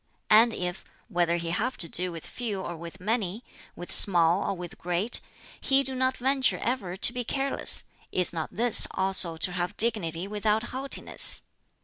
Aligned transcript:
And 0.31 0.51
if 0.51 0.83
whether 1.09 1.37
he 1.37 1.51
have 1.51 1.77
to 1.77 1.87
do 1.87 2.11
with 2.11 2.25
few 2.25 2.59
or 2.63 2.75
with 2.75 2.99
many, 2.99 3.43
with 3.75 3.91
small 3.91 4.43
or 4.49 4.57
with 4.57 4.79
great 4.79 5.21
he 5.61 5.83
do 5.83 5.93
not 5.93 6.17
venture 6.17 6.57
ever 6.57 6.95
to 6.97 7.13
be 7.13 7.23
careless, 7.23 7.83
is 8.11 8.33
not 8.33 8.49
this 8.51 8.87
also 8.89 9.37
to 9.37 9.51
have 9.51 9.77
dignity 9.77 10.27
without 10.27 10.63
haughtiness? 10.73 11.43